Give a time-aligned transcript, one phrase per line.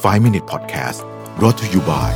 [0.00, 1.04] 5 Minute Podcast
[1.38, 2.10] brought to you by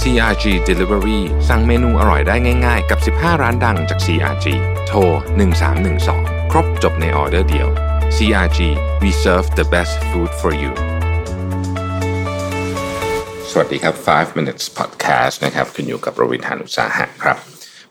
[0.00, 4.46] CRG Delivery สั่งเมนูอร่อยได้ง่าย ๆ กับ 15 ร้านดังจาก CRG
[4.86, 4.98] โทร
[5.76, 7.68] 1312 ครบจบในออเดอร์เดียว
[8.16, 8.60] CRG
[9.02, 10.72] we serve the best food for you
[13.50, 17.36] สวัสดีครับ 5 minutes podcast นะครับคุณอยู่กับโรวินทานุสาหะครับ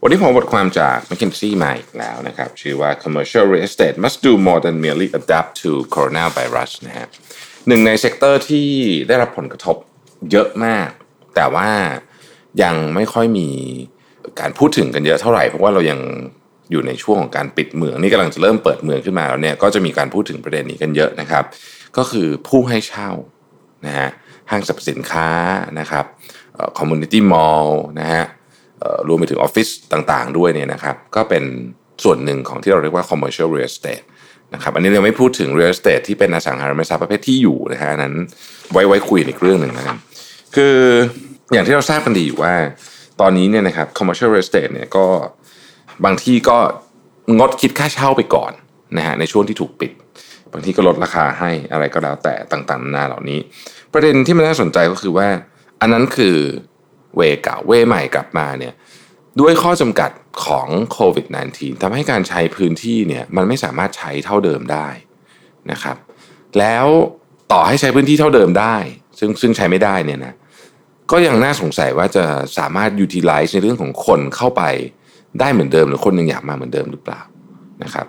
[0.01, 6.71] วันนี้ผมบทความจาก McKinsey มาอีกแล้วนะครับ ชื่อว่า commercial real estate must do more than merely adapt to coronavirus
[6.87, 7.07] นะฮะ
[7.67, 8.67] หนึ่งใน sector ที่
[9.07, 9.77] ได้รับผลกระทบ
[10.31, 10.89] เยอะมาก
[11.35, 11.69] แต่ว่า
[12.63, 13.47] ยังไม่ค่อยมี
[14.39, 15.99] การพูดถึงกันเยอะเท่าไหร่ เพราะว่าเรายัง
[16.71, 21.43] อยู่ในช่วงของการปิดเมืองนี่กำลังจะเริ่มเปิดเมืองขึ้นมาแล้วเนี่ยก็จะมีการพูดถึงประเด็นนี้กันเยอะนะครับ
[21.97, 23.09] ก็คือผู้ให้เช่า
[23.85, 24.09] นะฮะ
[24.51, 25.29] ห้างสรรพสินค้า
[25.79, 26.05] นะครับ
[26.77, 28.25] community mall นะฮะ
[29.07, 31.43] รวมไปถึงออฟฟิศต่างๆ ด้วยเนี่ยนะครับ ก็เป็น
[32.03, 34.03] ส่วนหนึ่งของที่เราเรียกว่า commercial real estate
[34.55, 38.13] นะครับอันนี้เราไม่พูดถึง real estate ที่เป็นอสังหาริมทรัพย์ประเภทที่อยู่นะฮะนั้น
[38.71, 39.97] ไว้ไว้คุยอีกเรื่องหนึ่งนะครับ
[40.55, 40.75] คือ
[41.53, 42.53] อย่างที่เราทราบกันดีอยู่ว่า
[43.21, 45.07] ตอนนี้เนี่ยนะครับ commercial real estate เนี่ยก็
[46.05, 46.57] บางที่ก็
[47.37, 48.51] งดคิดค่าเช่าไปก่อน
[48.97, 49.91] นะฮะในช่วงที่ถูกปิด
[50.51, 53.39] บางที่ก็ลดราคาให้อะไรก็แล้วแต่ต่างๆนานาเหล่านี้
[53.93, 55.27] ประเด็นที่มันน่าสนใจก็คือว่า
[55.81, 56.35] อันนั้นคือ
[57.15, 58.73] เวเก่าเวใหม่กลับมาเนี่ย
[59.39, 60.11] ด้วยข้อจำกัด
[60.45, 64.87] ของโควิด -19 ทำให้การใช้พื้นที่เนี่ยมันไม่สามารถใช้เท่าเดิมได้
[65.71, 65.97] นะครับ
[66.59, 66.85] แล้ว
[67.51, 68.75] ต่อให้ใช้พื้นที่เท่าเดิมได้
[69.19, 70.33] ซึ่งซึ่งใช้ไม่ได้เนี่ยนะ
[71.11, 72.25] ก็ยังน่าสงสัยว่าจะ
[72.57, 74.63] สามารถ utilize ในเรื่องของคนเข้าไป
[75.39, 77.21] ได้เหมือนเดิม หรือคนยังอยากมาเหมือนเดิมหรือเปล่า
[77.83, 78.07] นะครับ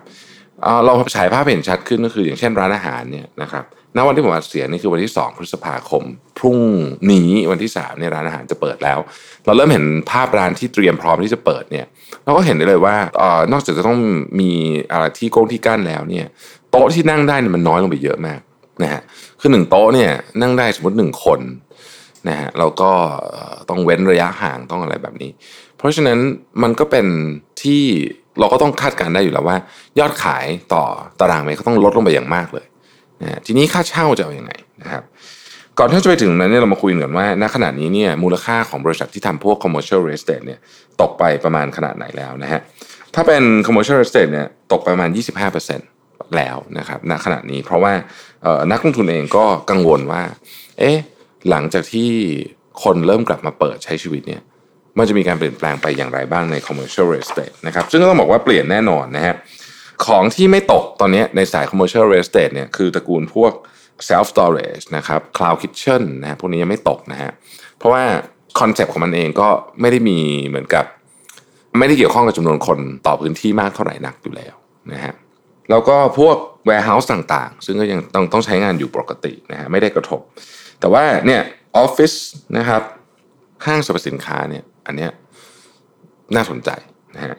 [0.85, 6.03] เราฉายภาพเห็นชัดขึ้นก็คือ อย่างเช่นร้านอาหารเนี่ยนะครับณวันที่ผมอัดเสียงนี่คือวันที่ 2 พฤษภาคม
[6.37, 6.59] พรุ่ง
[7.11, 8.99] นี้วันที่3เนี่ยร้านอาหารจะเปิดแล้ว
[9.45, 11.85] เราเริ่มเห็นภาพร้านที่เตรียมพร้อมที่จะเปิดเนี่ย
[12.25, 13.99] เราก็เห็นได้เลยว่าออนอกจากจะต้อง
[14.39, 14.51] มี
[14.91, 16.25] อะไรที่โก้งที่กั้นแล้วเนี่ย
[16.71, 18.39] โต๊ะที่นั่งได้เนี่ยมันน้อยลงไปเยอะมาก
[18.83, 19.01] นะฮะ
[19.39, 20.11] คือหนึ่งโต๊ะเนี่ย
[20.41, 21.39] นั่งได้สมมติหนึ่งคน
[22.29, 22.91] นะฮะแล้วก็
[23.69, 25.31] ต้องเว้นระยะห่างต้องอะไรแบบนี้
[25.77, 26.19] เพราะฉะนั้น
[26.63, 27.07] มันก็เป็น
[27.63, 27.83] ที่
[28.39, 29.57] เราก็ต้องคาดการได้อยู่แล้วว่า
[29.99, 30.83] ยอดขายต่อ
[31.19, 32.65] ตารางเมตรก็ต้องลดลงไปอย่างมากเลย
[33.21, 35.03] นะฮะทีนี้ค่าเช่าจะเอาอยัางไงนะครับ
[35.79, 40.59] ก่อนที่จะไปถึงนั้นเนี่ยเรามาคุยกันว่าณขณะนี้เนี่ยมูลค่าของบริษัทที่ทำพวก commercial real estate เนี่ย
[41.01, 42.61] ตกไปประมาณขนาดไหนแล้วนะฮะ
[43.15, 45.11] ถ้าเป็น commercial real estate เนี่ยตกไปประมาณ
[45.73, 47.93] 25%แล้วนะครับณขณะนี้เพราะว่า
[48.71, 50.23] นักลงทุนเองก็กังวลว่า
[50.79, 50.97] เอ๊ะ
[51.49, 52.09] หลังจากที่
[52.83, 54.41] คนเริ่มกลับมาเปิดใช้ชีวิตเนี่ย
[54.97, 59.35] มันจะมีการเปลี่ยนแปลงไปอย่างไรบ้างใน commercial real estate นะครับซึ่งก็ต้องบอกว่าเปลี่ยนแน่นอนนะฮะ
[60.05, 63.53] ของที่ไม่ตกตอนนี้ในสาย commercial real estate เนี่ยคือตระกูลพวก
[64.09, 67.31] self storage นะครับ cloud kitchen นะฮะพวกนี้ยังไม่ตกนะฮะ
[67.77, 68.03] เพราะว่า
[68.59, 69.49] คอนเซปต์ของมันเองก็
[69.81, 70.85] ไม่ได้มีเหมือนกับ
[71.79, 74.55] ไม่ได้เกี่ยวข้องกับจำนวนคนต่อพื้นที่มากเท่าไหร่นักอยู่แล้ว
[74.91, 75.13] นะฮะ
[75.69, 76.35] แล้วก็พวก
[76.69, 80.19] warehouse ต่างๆ ซึ่งก็ยังต้องต้องใช้งานอยู่ปกตินะฮะไม่ได้กระทบ
[80.79, 81.41] แต่ว่าเนี่ย
[81.77, 82.13] ออฟฟิศ
[82.57, 82.81] นะครับ
[83.65, 85.11] ห้างสรรพสินค้าเนี่ย อันเนี้ย
[86.35, 86.69] น่าสนใจ
[87.15, 87.35] นะฮะ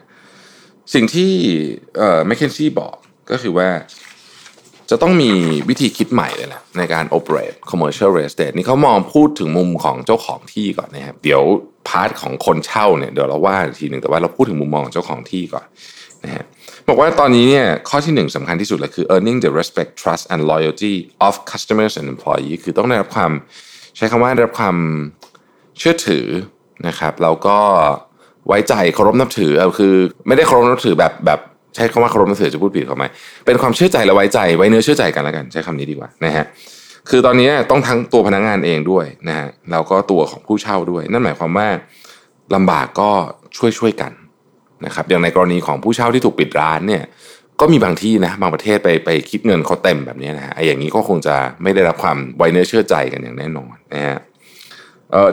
[0.93, 1.31] สิ่งที่
[1.97, 2.95] เอ่อ McKinsey บอก
[3.31, 3.69] ก็คือว่า
[4.89, 5.31] จะต้องมี
[5.69, 11.41] วิธีคิดใหม่เลยแหละในการ operate commercial real estate นี่เขามองพูดถึงมุมของเจ้าของที่ก่อนนะครับเดี๋ยว
[11.87, 15.65] part ของคนเช่าเนี่ยเดี๋ยวเราว่าอีกทีหนึ่งแต่ว่าเราพูดถึงมุมมองของเจ้าของที่ก่อน
[16.23, 16.45] นะฮะ
[16.87, 20.95] บอกว่าตอนนี้เนี่ยข้อที่หนึ่งสำคัญที่สุดเลยคือ earning the respect trust and loyalty
[21.27, 23.31] of customers and employees คือต้องได้รับความ
[23.97, 24.77] ใช้คำว่าได้รับความ
[25.77, 26.25] เชื่อถือ
[26.87, 27.57] นะครับแล้วก็
[28.47, 29.93] ไว้ใจเคารพนับถือเออคือ
[30.27, 31.39] ไม่ได้เคารพนับถือแบบแบบ
[31.75, 33.05] ใช้คำว่าเคารพนับถือจะพูดผิดเขาไหม
[33.45, 36.45] เป็นความเชื่อใจและไว้ใจไว้เนื้อเชื่อใจกันแล้วกัน ใช้คำนี้ดีกว่านะฮะ
[37.09, 41.67] คือตอนนี้ต้องทั้งตัวพนักงานเองด้วยนะฮะแล้วก็ตัวของผู้เช่าด้วย นั่นหมายความว่า
[42.55, 43.11] ลำบากก็
[43.57, 44.11] ช่วยช่วยกัน
[44.85, 47.03] นะครับอย่างในกรณีของผู้เช่าที่ถูกปิดร้านเนี่ย
[47.59, 54.17] ก็มีบางที่นะบางประเทศไปไปคิดเงินเขาเต็มแบบนี้นะฮะไอ้อย่างนี้ก็คงจะไม่ได้รับความไว้เนื้อเชื่อใจกันอย่างแน่นอนนะฮะ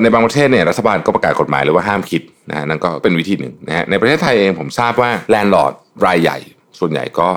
[0.02, 5.72] ในบางประเทศเนี่ยรัฐบาลก็ประกาศกฎหมายเลยว่าห้ามคิดนะฮะนั่นก็เป็นวิธีหนึ่งนะฮะในประเทศไทยเองผมทราบว่าแลนด์ลอร์ด
[6.06, 6.38] รายใหญ่
[6.78, 7.28] ส่วนใหญ่ก็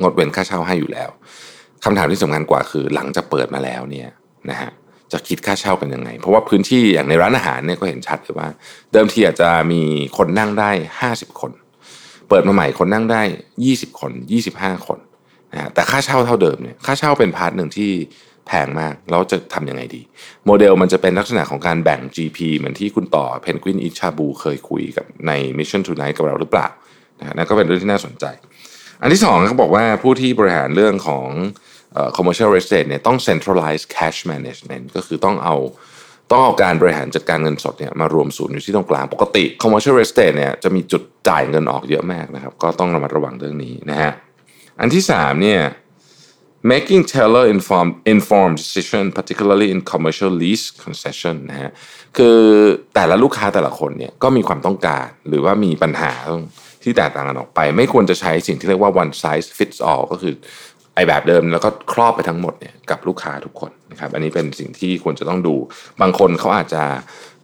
[0.00, 1.10] งดเว้นค่าเช่าให้อยู่แล้ว
[1.84, 4.08] คำถามที่สำคัญกว่าคือหลังจากเปิดมาแล้วเนี่ย
[4.50, 4.70] นะฮะ
[5.12, 8.48] จะคิดค่าเช่ากันยังไง เพราะว่าพื้นที่อย่างในร้านอาหารเนี่ยก็เห็นชัดเลยว่า
[8.92, 9.82] เดิมทีอาจจะมี
[10.16, 10.70] คนนั่งได้
[11.10, 11.52] 50 คน
[12.28, 13.22] เปิดมาใหม่คนนั่งได้
[13.64, 14.12] 20 คน
[14.50, 14.98] 25 คน
[15.52, 17.90] นะฮะแต่ค่าเช่าเท่าเดิมเนี่ยค่าเช่าเป็น part หนึ่งที่
[18.48, 20.02] แพงมาก แล้วจะทำยังไงดี
[20.46, 26.68] โมเดลมันจะเป็นลักษณะของการแบ่ง GP เหมือนที่คุณต่อ Penguin Eat Shabu เคยคุยกับใน Mission Tonight กับเราหรือเปล่า
[27.20, 28.24] นะฮะนั่นก็เป็นเรื่องที่น่าสนใจ
[29.02, 31.28] อันที่สองเขาบอกว่าผู้ที่บริหารเรื่องของ
[31.94, 35.56] เอ่อ commercial real estate เนี่ยต้อง centralize cash management ก็คือต้องเอา
[36.30, 44.12] ต้องเอาการบริหารจัดการเงินสดเนี่ยมารวมศูนย์อยู่ที่ตรงกลาง ปกติ commercial real estate เนี่ยจะมีจุดจ่ายเงินออกเยอะมากนะครับ ก็ต้องระมัดระวังเรื่องนี้นะฮะ
[44.80, 45.60] อันที่สามเนี่ย
[46.72, 51.70] making teller informed informed decision particularly in commercial lease concession นะฮะ
[52.16, 52.38] คือ
[52.94, 56.12] แต่ละลูกค้าแต่ละคนเนี่ยก็มีความต้องการ หรือว่ามีปัญหา
[56.82, 60.34] ที่แตกต่างกันออกไป ไม่ควรจะใช้สิ่งที่เรียกว่า one size fits all ก็คือ
[60.94, 65.54] ไอแบบเดิมแล้วก็ครอบไปทั้งหมดเนี่ยกับลูกค้าทุกคนนะครับอันนี้เป็นสิ่งที่ควรจะต้องดู
[66.00, 66.82] บางคนเขาอาจจะ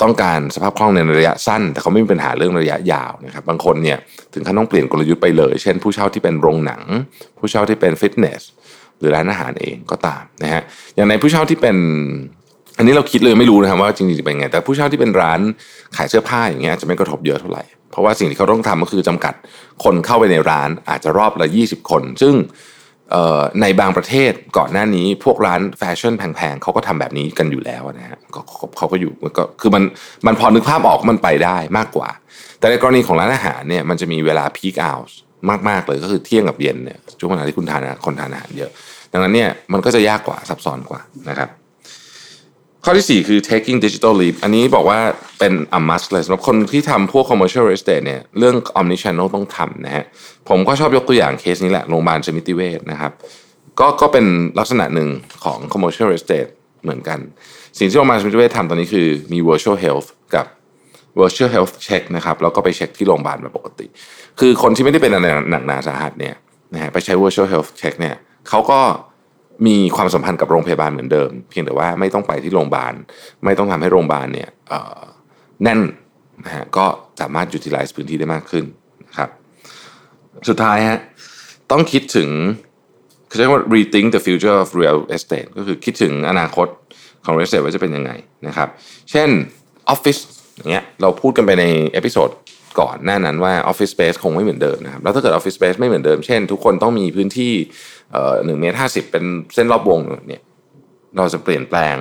[0.02, 3.98] ต้องการสภาพคล่องในระยะสั้น แต่เขาไม่มีปัญหาเรื่องระยะยาวนะครับบางคนเนี่ย
[4.34, 6.82] ถึงขั้นต้องเปลี่ยนกลยุทธ์ไปเลย เช่นผู้เช่าที่เป็นโรงหนัง
[7.38, 8.42] ผู้เช่าที่เป็นฟิตเนส
[9.00, 10.62] หรือร้านอาหารเองก็ตามนะฮะ
[10.96, 11.76] อย่างในผู้เช่าที่เป็น
[12.78, 15.40] อันนี้เราคิดเลยไม่รู้นะครับว่าจริงๆเป็นไง แต่ผู้เช่าที่เป็นร้าน
[15.96, 19.34] ขายเสื้อผ้าอย่างเงี้ยจะไม่กระทบเยอะเท่าไหร่เพราะว่าสิ่งที่เขาต้องทำก็คือจำกัด
[19.84, 22.34] คนเข้าไปในร้านอาจจะรอบละ 20 คน ซึ่ง
[23.60, 28.18] ในบางประเทศก่อนหน้านี้พวกร้านแฟชั่นแพงๆเขาก็ทำแบบนี้กันอยู่แล้วนะฮะ
[28.76, 29.82] เขาก็อยู่ก็คือมัน
[30.26, 32.08] มันพอนึกภาพออกมันไปได้มากกว่า
[32.58, 35.18] แต่ในกรณีของร้านอาหารเนี่ยมันจะมีเวลาพีคเอาท์
[35.68, 38.70] มากๆเลยก็คือเที่ยงกับเย็นเนี่ยช่วงเวลาที่คุณทานคนทานอาหารเยอะ
[39.12, 41.00] ดังนั้นเนี่ยมันก็จะยากกว่าซับซ้อนกว่า
[41.30, 41.50] นะครับ
[42.84, 45.00] ข้อที่ 4 คือ taking digital leap อันนี้บอกว่า
[45.38, 50.04] เป็น a must เลยสำหรับคนที่ทำพวก commercial real estate เนี่ยเรื่อง omni channel ต้องทำนะฮะ
[50.48, 53.12] ผมก็ชอบยกตัวอย่างเคสนี้แหละโรงพยาบาลสมิติเวชนะครับ
[53.80, 54.26] ก็ก็เป็น
[54.58, 55.08] ลักษณะหนึ่ง
[55.44, 56.48] ของ commercial real estate
[56.82, 57.18] เหมือนกัน
[57.78, 60.46] สิ่งที่โรงพยาบาลสมิติเวชทำตอนนี้คือมี virtual health กับ
[61.20, 63.86] virtual health check นะครับแล้วก็ไปเช็คที่โรงพยาบาลแบบปกติ
[64.40, 66.34] คือคนที่ไม่ได้เป็นอะไรหนักหนาสาหัสเนี่ย
[66.74, 68.16] นะฮะไปใช้ virtual health check เนี่ย
[68.48, 68.80] เขาก็
[69.66, 72.94] มีความสัมพันธ์กับโรงพยาบาลเหมือนเดิม เพียงแต่ว่าไม่ต้องไปที่โรงพยาบาล
[73.44, 74.50] ไม่ต้องทำให้โรงพยาบาลเนี่ย
[75.62, 75.80] แน่น
[76.44, 76.84] นะฮะก็
[77.20, 78.64] สามารถ utilize พื้นที่ได้มากขึ้น
[79.06, 79.30] นะครับ
[80.48, 80.98] สุดท้ายฮะ
[81.70, 82.30] ต้องคิดถึง
[83.28, 86.68] เขาเรียกว่า rethink the future of real estate ก็คือคิดถึงอนาคต
[87.24, 88.12] ของ real estate ว่าจะเป็นยังไง
[88.46, 88.68] นะครับ
[89.10, 89.28] เช่น
[89.88, 90.18] ออฟฟิศ
[90.56, 92.30] อย่างเงี้ยเราพูดกันไปใน episode
[92.80, 97.52] ก่อนหน้านั้นว่า office space คงไม่เหมือนเดิมนะครับ แล้วถ้าเกิด office space ไม่เหมือนเดิม เช่น ทุกคนต้องมีพื้นที่
[98.44, 99.24] หนึ่งเมตรห้าสิบเป็น
[99.54, 100.42] เส้นรอบวงเนี่ย
[101.16, 101.96] เราจะเปลี่ยนแปลง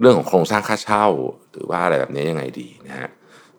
[0.00, 1.06] เรื่องของโครงสร้างค่าเช่า
[1.52, 3.10] หรือว่าอะไรแบบนี้ยังไงดีนะฮะ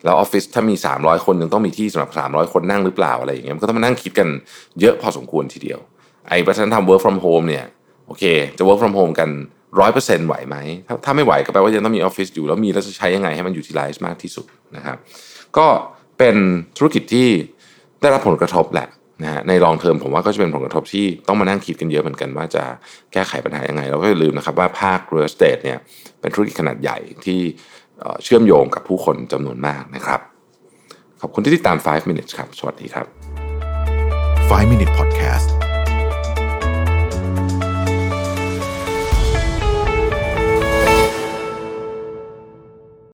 [0.03, 4.27] แล้วออฟฟิศถ้ามี 300 คนยังต้องมีที่สำหรับ 300 คนนั่งหรือเปล่าอะไรอย่างเงี้ยมันก็ต้องมานั่งคิดกัน
[4.81, 5.79] เยอะพอสมควรทีเดียว
[6.29, 7.65] ไอ้ประธานทำ work from home เนี่ย
[8.07, 8.23] โอเค
[8.57, 9.29] จะ work from home กัน
[9.79, 14.97] ร้อยเปอร์เซ็นต์ไหวไหมถ้าถ้าไม่ไหวก็แปลว่ายังต้องมีออฟฟิศอยู่แล้วมีแล้วจะใช้ยังไงให้มัน utilize มากที่สุดนะครับ
[15.57, 15.67] ก็
[16.17, 16.35] เป็น
[16.77, 17.29] ธุรกิจที่
[18.01, 18.87] ได้รับผลกระทบแหละ
[19.23, 22.63] นะฮะในรองเทอมผมว่าก็จะเป็นผลกระทบที่ต้องมานั่งคิดกันเยอะเหมือนกันว่าจะ
[23.13, 25.79] แก้ไขปัญหายังไง เราก็อย่าลืมนะครับว่าภาค real estate เนี่ย
[26.21, 27.39] เป็นธุรกิจขนาดใหญ่ที่
[28.23, 30.19] เชื่อมโยงกับผู้คนจำนวนมากนะครับ
[31.21, 33.05] ขอบคุณที่ติดตาม 5 minutes ครับ สวัสดีครับ
[34.49, 35.72] 5 minute podcast